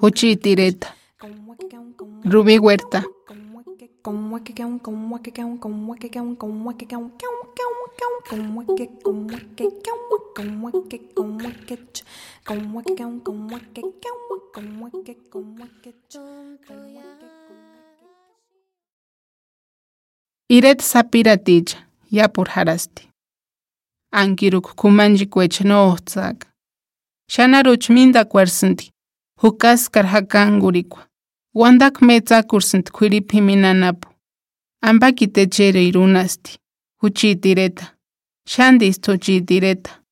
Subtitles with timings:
[0.00, 0.94] Huchi Tireta.
[2.24, 3.04] Rubí Huerta.
[20.48, 23.08] Iret sapiratilla, yapur yapurharasti.
[24.12, 26.52] Ankiruk kumanji kwechno ohtsaka.
[27.30, 28.92] Shanaruch minda kwersinti.
[29.40, 31.06] Hukaskar hakan gurikwa.
[31.54, 34.08] Wandak metzakursint kwiripi minanapu.
[34.82, 36.58] Ambaki techero irunasti.
[37.00, 37.96] Huchitireta.
[38.48, 40.02] Shandis tuchitireta.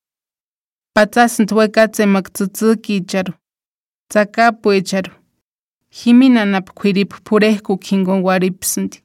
[0.95, 3.33] Patsasint wekatzemak tzitziki icharu.
[4.11, 5.13] Tzakapu icharu.
[5.91, 9.03] Jiminanap kwirip purehku kingon waripsinti.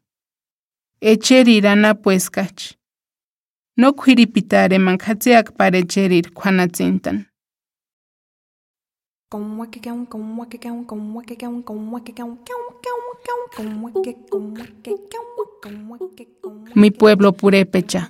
[1.02, 2.74] Echeri iranapu eskach.
[3.80, 7.26] No kwiripitare mankhatziak parecherir kwanatzintan.
[16.76, 18.10] Mi pueblo purépecha.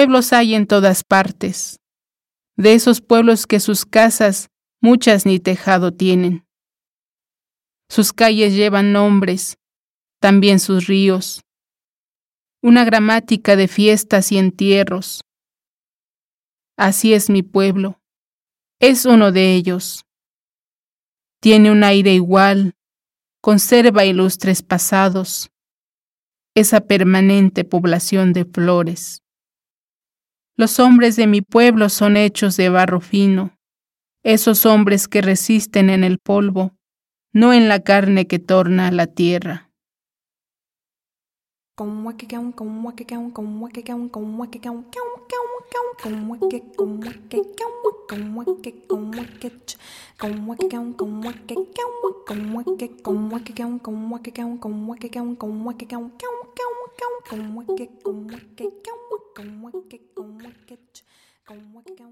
[0.00, 1.78] Pueblos hay en todas partes.
[2.56, 4.48] De esos pueblos que sus casas
[4.80, 6.46] muchas ni tejado tienen.
[7.90, 9.58] Sus calles llevan nombres,
[10.18, 11.42] también sus ríos.
[12.62, 15.20] Una gramática de fiestas y entierros.
[16.78, 18.00] Así es mi pueblo.
[18.80, 20.06] Es uno de ellos.
[21.42, 22.74] Tiene un aire igual,
[23.42, 25.50] conserva ilustres pasados,
[26.54, 29.22] esa permanente población de flores.
[30.60, 33.56] Los hombres de mi pueblo son hechos de barro fino,
[34.22, 36.72] esos hombres que resisten en el polvo,
[37.32, 39.70] no en la carne que torna la tierra.
[59.40, 61.00] Come wicked, come wicked,
[61.46, 62.09] come con